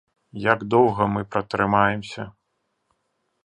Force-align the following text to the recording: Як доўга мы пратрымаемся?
Як 0.45 0.63
доўга 0.73 1.03
мы 1.15 1.21
пратрымаемся? 1.35 2.23